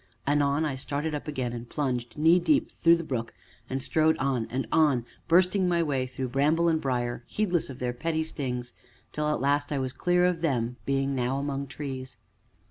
[0.25, 3.35] Anon I started up again, and plunged, knee deep, through the brook,
[3.69, 7.93] and strode on and on, bursting my way through bramble and briar, heedless of their
[7.93, 8.73] petty stings,
[9.13, 12.17] till at last I was clear of them, being now among trees.